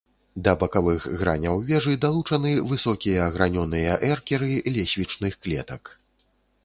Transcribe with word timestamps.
Да 0.45 0.53
бакавых 0.61 1.03
граняў 1.19 1.59
вежы 1.67 1.93
далучаны 2.07 2.55
высокія 2.71 3.29
гранёныя 3.37 3.93
эркеры 4.11 4.51
лесвічных 4.79 5.33
клетак. 5.45 5.83